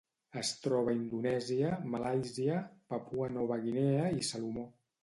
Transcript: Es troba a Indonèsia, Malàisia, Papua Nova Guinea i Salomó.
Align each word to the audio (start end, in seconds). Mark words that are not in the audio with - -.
Es 0.39 0.53
troba 0.61 0.93
a 0.95 0.97
Indonèsia, 0.99 1.75
Malàisia, 1.97 2.59
Papua 2.95 3.33
Nova 3.39 3.63
Guinea 3.69 4.13
i 4.21 4.31
Salomó. 4.33 4.71